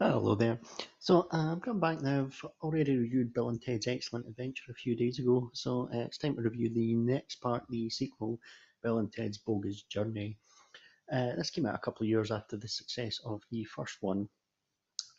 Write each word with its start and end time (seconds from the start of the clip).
Hello 0.00 0.36
there. 0.36 0.60
So 1.00 1.26
uh, 1.32 1.50
I'm 1.50 1.60
coming 1.60 1.80
back 1.80 2.00
now. 2.00 2.20
I've 2.20 2.44
already 2.62 2.96
reviewed 2.96 3.34
Bill 3.34 3.48
and 3.48 3.60
Ted's 3.60 3.88
Excellent 3.88 4.28
Adventure 4.28 4.70
a 4.70 4.74
few 4.74 4.94
days 4.94 5.18
ago, 5.18 5.50
so 5.54 5.88
uh, 5.92 5.98
it's 5.98 6.18
time 6.18 6.36
to 6.36 6.42
review 6.42 6.72
the 6.72 6.94
next 6.94 7.40
part, 7.40 7.64
the 7.68 7.90
sequel, 7.90 8.38
Bill 8.80 9.00
and 9.00 9.12
Ted's 9.12 9.38
Bogus 9.38 9.82
Journey. 9.82 10.38
Uh, 11.12 11.34
this 11.36 11.50
came 11.50 11.66
out 11.66 11.74
a 11.74 11.78
couple 11.78 12.04
of 12.04 12.08
years 12.08 12.30
after 12.30 12.56
the 12.56 12.68
success 12.68 13.18
of 13.24 13.42
the 13.50 13.64
first 13.64 13.96
one, 14.00 14.28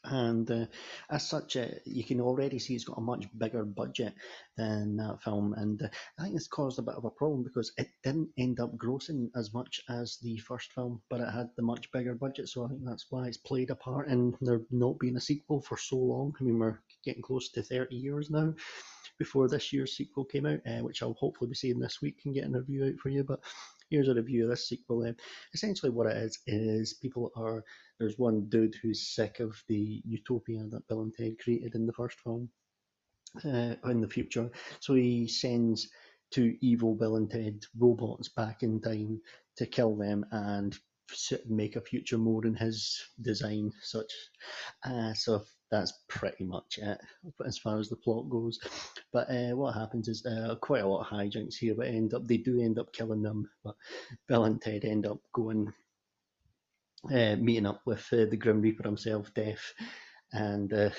and 0.06 0.50
uh, 0.50 0.66
as 1.10 1.28
such, 1.28 1.58
uh, 1.58 1.68
you 1.86 2.04
can 2.04 2.22
already 2.22 2.60
see 2.60 2.76
it's 2.76 2.86
got 2.86 2.98
a 2.98 3.02
much 3.02 3.28
bigger 3.38 3.66
budget 3.66 4.14
than 4.58 4.98
that 4.98 5.22
film, 5.22 5.54
and 5.54 5.82
uh, 5.82 5.88
I 6.18 6.24
think 6.24 6.36
it's 6.36 6.48
caused 6.48 6.80
a 6.80 6.84
bit 6.84 6.96
of 6.96 7.06
a 7.06 7.10
problem 7.10 7.44
because 7.44 7.72
it 7.78 7.90
didn't 8.04 8.30
end 8.38 8.60
up 8.60 8.76
grossing 8.78 9.30
as 9.36 9.54
much 9.54 9.82
as 9.90 10.18
the 10.22 10.38
first 10.38 10.72
film, 10.74 11.02
but 11.10 11.22
it 11.22 11.30
had 11.32 11.50
the 11.56 11.64
much 11.64 11.92
bigger 11.92 12.16
budget, 12.16 12.50
so 12.50 12.66
I 12.66 12.70
think 12.70 12.82
that's 12.86 13.08
why 13.10 13.28
it's 13.28 13.38
played 13.38 13.72
a 13.72 13.76
part 13.76 14.08
in 14.08 14.36
there 14.42 14.62
not 14.72 15.00
being 15.00 15.18
a 15.18 15.22
sequel 15.22 15.62
for 15.62 15.78
so 15.78 15.98
long. 15.98 16.34
I 16.40 16.44
mean, 16.44 16.60
we're 16.60 16.80
getting 17.04 17.22
close 17.22 17.50
to 17.50 17.62
30 17.64 17.96
years 17.96 18.30
now 18.30 18.54
before 19.20 19.50
this 19.50 19.72
year's 19.72 19.96
sequel 19.96 20.26
came 20.26 20.46
out, 20.46 20.62
uh, 20.66 20.82
which 20.82 21.04
I'll 21.04 21.14
hopefully 21.14 21.50
be 21.50 21.56
seeing 21.56 21.80
this 21.80 22.02
week 22.02 22.22
and 22.26 22.34
getting 22.34 22.56
a 22.56 22.60
review 22.60 22.86
out 22.86 23.00
for 23.00 23.10
you. 23.10 23.24
But 23.24 23.42
here's 23.90 24.08
a 24.08 24.14
review 24.14 24.44
of 24.44 24.50
this 24.50 24.68
sequel. 24.68 25.06
Uh, 25.06 25.14
essentially, 25.54 25.92
what 25.92 26.08
it 26.08 26.18
is 26.18 26.40
is 26.48 26.94
people 26.94 27.32
are 27.36 27.64
there's 28.00 28.18
one 28.18 28.48
dude 28.50 28.76
who's 28.82 29.08
sick 29.08 29.40
of 29.40 29.62
the 29.68 30.02
utopia 30.06 30.64
that 30.70 30.88
Bill 30.88 31.02
and 31.02 31.14
Ted 31.14 31.38
created 31.40 31.76
in 31.76 31.86
the 31.86 31.94
first 31.94 32.20
film 32.20 32.50
uh, 33.46 33.76
in 33.86 34.02
the 34.02 34.10
future, 34.10 34.50
so 34.80 34.94
he 34.96 35.28
sends 35.28 35.90
two 36.32 36.56
evil 36.62 36.96
Bill 36.96 37.16
and 37.16 37.30
Ted 37.30 37.64
robots 37.78 38.30
back 38.30 38.64
in 38.64 38.80
time 38.80 39.20
to 39.58 39.66
kill 39.66 39.96
them 39.96 40.26
and 40.32 40.78
make 41.48 41.76
a 41.76 41.82
future 41.82 42.18
more 42.18 42.46
in 42.46 42.56
his 42.56 43.02
design 43.22 43.72
such 43.82 44.12
uh, 44.86 45.14
so 45.14 45.44
that's 45.72 45.94
pretty 46.08 46.44
much 46.44 46.80
it 46.82 47.00
as 47.46 47.58
far 47.58 47.78
as 47.80 47.90
the 47.90 47.96
plot 47.96 48.30
goes. 48.30 48.60
But 49.14 49.30
uh, 49.30 49.56
what 49.56 49.76
happens 49.76 50.08
is 50.08 50.26
uh, 50.26 50.56
quite 50.56 50.82
a 50.82 50.88
lot 50.88 51.02
of 51.02 51.08
hijinks 51.08 51.56
here 51.56 51.76
but 51.76 51.88
end 51.88 52.14
up 52.14 52.26
they 52.26 52.38
do 52.38 52.60
end 52.60 52.80
up 52.80 52.94
killing 52.94 53.22
them 53.22 53.50
but 53.64 53.76
bill 54.28 54.46
and 54.46 54.62
ted 54.62 54.84
end 54.84 55.06
up 55.06 55.20
going 55.34 55.72
uh, 57.06 57.36
meeting 57.38 57.66
up 57.66 57.82
with 57.86 58.06
uh, 58.12 58.26
the 58.30 58.38
grim 58.38 58.62
reaper 58.62 58.84
himself 58.84 59.34
death 59.34 59.74
and 60.34 60.74
uh, 60.74 60.90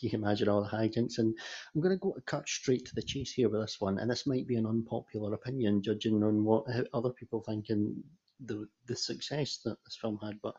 you 0.00 0.10
can 0.10 0.22
imagine 0.22 0.48
all 0.48 0.62
the 0.62 0.68
hijinks. 0.68 1.18
And 1.18 1.36
i'm 1.74 1.80
going 1.80 1.94
to 1.94 2.00
go 2.00 2.16
cut 2.26 2.48
straight 2.48 2.86
to 2.86 2.94
the 2.94 3.02
chase 3.02 3.32
here 3.32 3.48
with 3.48 3.60
this 3.60 3.76
one 3.78 3.98
and 3.98 4.10
this 4.10 4.26
might 4.26 4.46
be 4.46 4.56
an 4.56 4.66
unpopular 4.66 5.34
opinion 5.34 5.82
judging 5.82 6.22
on 6.22 6.44
what 6.44 6.64
other 6.92 7.10
people 7.10 7.42
think 7.42 7.66
and 7.68 8.02
the 8.46 8.68
the 8.86 8.96
success 8.96 9.58
that 9.64 9.76
this 9.84 9.96
film 9.96 10.18
had, 10.22 10.40
but 10.42 10.54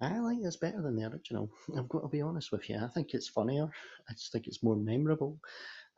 I 0.00 0.18
like 0.18 0.42
this 0.42 0.56
better 0.56 0.82
than 0.82 0.96
the 0.96 1.06
original. 1.06 1.50
I've 1.76 1.88
got 1.88 2.02
to 2.02 2.08
be 2.08 2.20
honest 2.20 2.52
with 2.52 2.68
you. 2.68 2.78
I 2.78 2.88
think 2.88 3.14
it's 3.14 3.28
funnier. 3.28 3.68
I 4.08 4.12
just 4.12 4.32
think 4.32 4.46
it's 4.46 4.62
more 4.62 4.76
memorable, 4.76 5.38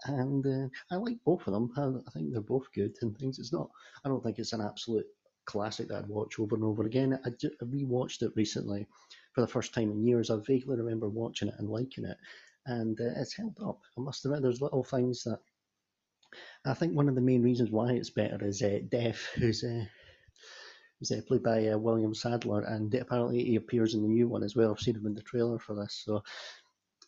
and 0.07 0.47
uh, 0.47 0.69
I 0.91 0.97
like 0.97 1.19
both 1.25 1.47
of 1.47 1.53
them. 1.53 1.73
I, 1.77 2.09
I 2.09 2.11
think 2.13 2.33
they're 2.33 2.41
both 2.41 2.73
good 2.73 2.95
and 3.03 3.17
things. 3.17 3.39
It's 3.39 3.53
not. 3.53 3.69
I 4.05 4.09
don't 4.09 4.23
think 4.23 4.39
it's 4.39 4.53
an 4.53 4.61
absolute 4.61 5.07
classic 5.47 5.89
that 5.89 5.99
I'd 5.99 6.09
watch 6.09 6.39
over 6.39 6.55
and 6.55 6.65
over 6.65 6.85
again. 6.85 7.19
I, 7.25 7.29
I 7.29 7.65
rewatched 7.65 8.23
it 8.23 8.33
recently 8.37 8.87
for 9.33 9.41
the 9.41 9.49
first 9.49 9.75
time 9.75 9.91
in 9.91 10.07
years. 10.07 10.31
I 10.31 10.37
vaguely 10.47 10.77
remember 10.77 11.09
watching 11.09 11.49
it 11.49 11.55
and 11.59 11.69
liking 11.69 12.05
it, 12.05 12.19
and 12.67 13.01
uh, 13.01 13.21
it's 13.21 13.37
held 13.37 13.57
up. 13.65 13.81
I 13.97 14.01
must 14.01 14.25
admit, 14.25 14.43
there's 14.43 14.61
little 14.63 14.85
things 14.85 15.25
that 15.25 15.41
I 16.65 16.75
think 16.75 16.95
one 16.95 17.09
of 17.09 17.15
the 17.15 17.21
main 17.21 17.43
reasons 17.43 17.71
why 17.71 17.93
it's 17.93 18.11
better 18.11 18.45
is 18.45 18.63
uh, 18.63 18.81
Death, 18.89 19.27
who's 19.37 19.65
uh, 19.65 19.87
He's 20.99 21.13
uh, 21.13 21.21
played 21.27 21.43
by 21.43 21.69
uh, 21.69 21.79
William 21.79 22.15
Sadler, 22.15 22.63
and 22.63 22.93
apparently 22.95 23.45
he 23.45 23.57
appears 23.57 23.95
in 23.95 24.03
the 24.03 24.09
new 24.09 24.29
one 24.29 24.43
as 24.43 24.57
well. 24.57 24.73
I've 24.73 24.81
seen 24.81 24.97
him 24.97 25.07
in 25.07 25.15
the 25.15 25.23
trailer 25.23 25.59
for 25.59 25.75
this, 25.75 26.03
so 26.05 26.23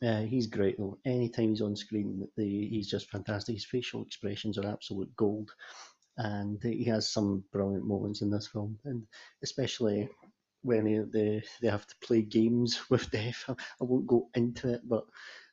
uh, 0.03 0.23
he's 0.23 0.47
great 0.47 0.79
though. 0.79 0.99
Anytime 1.05 1.51
he's 1.51 1.61
on 1.61 1.75
screen, 1.77 2.27
the, 2.37 2.69
he's 2.69 2.89
just 2.89 3.11
fantastic. 3.11 3.57
His 3.57 3.65
facial 3.65 4.03
expressions 4.03 4.59
are 4.59 4.67
absolute 4.67 5.15
gold, 5.17 5.51
and 6.17 6.63
he 6.63 6.85
has 6.85 7.11
some 7.11 7.45
brilliant 7.53 7.85
moments 7.85 8.23
in 8.23 8.31
this 8.31 8.47
film, 8.47 8.79
and 8.85 9.07
especially 9.43 10.09
when 10.63 10.87
he, 10.87 10.99
they 11.13 11.43
they 11.61 11.69
have 11.69 11.87
to 11.87 11.95
play 12.01 12.23
games 12.23 12.81
with 12.91 13.11
death. 13.11 13.45
I, 13.49 13.55
won't 13.81 14.07
go 14.07 14.29
into 14.35 14.75
it, 14.75 14.83
but. 14.89 15.05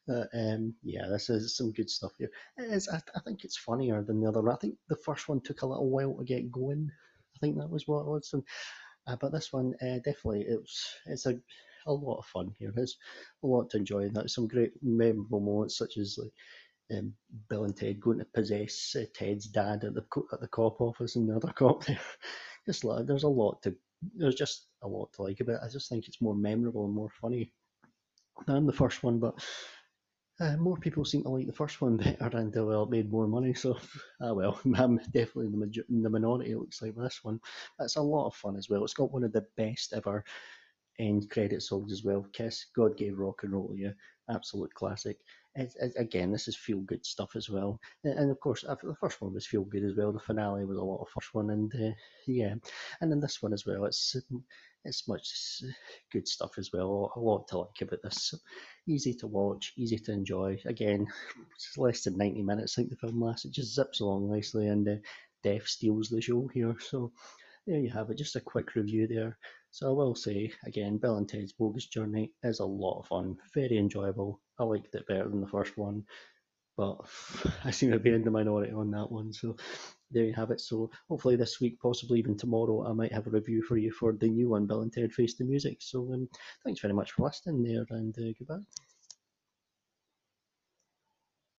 Uh, 0.10 0.24
um, 0.36 0.74
yeah, 0.84 1.06
this 1.10 1.30
is 1.30 1.58
some 1.58 1.74
good 1.74 1.90
stuff 1.90 2.14
here. 2.18 2.30
It 2.58 2.72
is, 2.72 2.88
I, 2.88 3.02
I 3.14 3.20
think 3.26 3.44
it's 3.44 3.58
funnier 3.58 4.02
than 4.02 4.22
the 4.22 4.30
other 4.30 4.42
one. 4.42 4.54
I 4.54 4.56
think 4.56 4.76
the 4.88 4.96
first 4.96 5.28
one 5.28 5.42
took 5.42 5.64
a 5.64 5.66
little 5.66 5.90
while 5.90 6.16
to 6.16 6.24
get 6.24 6.50
going. 6.50 6.90
I 7.38 7.46
think 7.46 7.58
that 7.58 7.70
was 7.70 7.88
what 7.88 8.02
it 8.02 8.08
was. 8.08 8.30
And, 8.34 8.44
uh, 9.08 9.16
but 9.20 9.32
this 9.32 9.54
one, 9.54 9.74
uh, 9.82 10.00
definitely, 10.04 10.46
it's 10.48 10.96
it's 11.06 11.26
a 11.26 11.40
a 11.86 11.94
lot 11.94 12.18
of 12.18 12.26
fun 12.26 12.52
here. 12.60 12.72
There's 12.76 12.98
a 13.44 13.48
lot 13.48 13.70
to 13.70 13.78
enjoy. 13.78 14.10
There's 14.10 14.36
some 14.36 14.48
great 14.48 14.72
memorable 14.82 15.40
moments, 15.40 15.78
such 15.78 15.98
as 15.98 16.18
like 16.18 16.98
um, 16.98 17.14
Bill 17.50 17.66
and 17.66 17.76
Ted 17.76 18.00
going 18.00 18.20
to 18.20 18.26
possess 18.26 18.96
uh, 19.00 19.06
Ted's 19.14 19.48
dad 19.48 19.84
at 19.84 19.94
the 19.94 20.04
at 20.34 20.42
the 20.42 20.48
cop 20.48 20.82
office 20.82 21.16
and 21.16 21.30
the 21.30 21.36
other 21.36 21.54
cop 21.56 21.86
there. 21.86 22.00
just 22.66 22.84
like, 22.84 23.06
there's 23.06 23.24
a 23.24 23.30
lot 23.30 23.62
to 23.64 23.76
there's 24.16 24.36
just 24.36 24.68
a 24.84 24.88
lot 24.88 25.12
to 25.14 25.24
like 25.24 25.40
about 25.40 25.56
it. 25.56 25.62
I 25.64 25.70
just 25.70 25.90
think 25.90 26.08
it's 26.08 26.22
more 26.22 26.36
memorable 26.36 26.86
and 26.86 26.94
more 26.94 27.10
funny 27.22 27.54
than 28.46 28.66
the 28.66 28.74
first 28.74 29.04
one. 29.04 29.20
But 29.20 29.36
uh, 30.40 30.56
more 30.58 30.78
people 30.78 31.04
seem 31.06 31.24
to 31.24 31.30
like 31.30 31.48
the 31.48 31.54
first 31.54 31.82
one 31.82 31.98
better, 32.20 32.38
and 32.38 32.54
well, 32.56 32.84
it 32.84 32.90
made 32.90 33.12
more 33.12 33.28
money. 33.28 33.54
So, 33.54 33.78
ah 34.22 34.34
well, 34.34 34.60
I'm 34.76 34.98
definitely 35.12 35.48
in 35.48 35.60
the, 35.60 35.84
in 35.90 36.04
the 36.04 36.10
minority. 36.10 36.52
It 36.52 36.58
looks 36.60 36.82
like 36.82 36.96
with 36.96 37.06
this 37.06 37.24
one. 37.24 37.40
That's 37.80 37.96
a 37.96 38.02
lot 38.02 38.28
of 38.28 38.36
fun 38.36 38.56
as 38.58 38.70
well. 38.70 38.84
It's 38.84 38.94
got 38.94 39.12
one 39.12 39.24
of 39.24 39.34
the 39.34 39.46
best 39.58 39.94
ever 39.94 40.24
end 41.00 41.30
credit 41.30 41.62
songs 41.62 41.92
as 41.92 42.04
well. 42.04 42.26
Kiss, 42.34 42.66
God 42.76 42.98
gave 42.98 43.20
rock 43.20 43.44
and 43.44 43.54
roll 43.54 43.70
to 43.70 43.76
you, 43.78 43.94
absolute 44.30 44.74
classic. 44.74 45.18
It's, 45.58 45.76
it's, 45.76 45.96
again, 45.96 46.32
this 46.32 46.48
is 46.48 46.56
feel 46.56 46.80
good 46.82 47.06
stuff 47.06 47.36
as 47.36 47.50
well, 47.50 47.80
and, 48.04 48.18
and 48.20 48.32
of 48.32 48.40
course, 48.40 48.62
the 48.62 48.96
first 49.00 49.22
one 49.22 49.34
was 49.34 49.48
feel 49.48 49.64
good 49.64 49.84
as 49.84 49.96
well. 49.96 50.12
The 50.14 50.20
finale 50.20 50.66
was 50.66 50.78
a 50.78 50.84
lot 50.84 51.02
of 51.02 51.10
first 51.10 51.34
one, 51.34 51.50
and 51.50 51.74
uh, 51.76 51.96
yeah, 52.28 52.54
and 53.02 53.12
then 53.12 53.20
this 53.20 53.42
one 53.42 53.54
as 53.54 53.66
well. 53.66 53.86
It's 53.86 54.16
it's 54.86 55.08
much 55.08 55.64
good 56.14 56.28
stuff 56.28 56.58
as 56.58 56.72
well. 56.72 57.12
A 57.16 57.20
lot 57.20 57.48
to 57.50 57.60
like 57.60 57.82
about 57.82 58.02
this. 58.04 58.34
Easy 58.88 59.14
to 59.16 59.28
watch, 59.28 59.74
easy 59.76 59.98
to 59.98 60.12
enjoy. 60.14 60.58
Again, 60.66 61.08
it's 61.56 61.78
less 61.78 62.04
than 62.04 62.18
90 62.18 62.44
minutes. 62.44 62.78
I 62.78 62.82
think 62.82 62.92
the 62.92 62.96
film 62.98 63.22
lasts. 63.22 63.46
It 63.46 63.52
just 63.52 63.74
zips 63.76 64.00
along 64.00 64.32
nicely, 64.32 64.68
and 64.68 64.88
uh, 64.88 64.96
Death 65.44 65.68
steals 65.68 66.10
the 66.10 66.22
show 66.22 66.48
here. 66.54 66.76
So 66.80 67.12
there 67.68 67.80
you 67.80 67.90
have 67.92 68.10
it. 68.10 68.18
Just 68.18 68.36
a 68.36 68.42
quick 68.42 68.76
review 68.76 69.08
there. 69.08 69.38
So 69.72 69.88
I 69.90 69.92
will 69.92 70.16
say 70.16 70.52
again, 70.66 70.98
Bill 70.98 71.18
and 71.18 71.30
Ted's 71.30 71.54
Bogus 71.54 71.88
Journey 71.88 72.32
is 72.44 72.60
a 72.60 72.66
lot 72.66 73.00
of 73.00 73.08
fun, 73.08 73.38
very 73.54 73.78
enjoyable. 73.78 74.42
I 74.60 74.64
liked 74.64 74.96
it 74.96 75.08
better 75.08 75.30
than 75.30 75.42
the 75.42 75.48
first 75.48 75.78
one, 75.78 76.04
but 76.78 76.98
I 77.66 77.72
seem 77.72 77.92
to 77.92 78.00
be 78.00 78.12
in 78.12 78.24
the 78.24 78.32
minority 78.32 78.72
on 78.72 78.90
that 78.92 79.12
one. 79.12 79.34
So 79.34 79.58
there 80.10 80.24
you 80.24 80.34
have 80.34 80.52
it. 80.52 80.62
So 80.62 80.90
hopefully 81.10 81.36
this 81.36 81.60
week, 81.60 81.80
possibly 81.82 82.20
even 82.20 82.38
tomorrow, 82.38 82.88
I 82.88 82.94
might 82.94 83.12
have 83.14 83.28
a 83.28 83.32
review 83.32 83.62
for 83.62 83.78
you 83.78 83.92
for 83.92 84.14
the 84.14 84.30
new 84.30 84.50
one, 84.50 84.66
Bill 84.66 84.82
and 84.82 84.94
Ted 84.94 85.14
Face 85.14 85.36
the 85.36 85.44
Music. 85.44 85.78
So 85.82 86.14
um, 86.14 86.30
thanks 86.64 86.80
very 86.82 86.94
much 86.94 87.12
for 87.12 87.26
listening 87.26 87.64
there, 87.64 87.86
and 87.90 88.18
uh, 88.18 88.34
goodbye. 88.40 88.87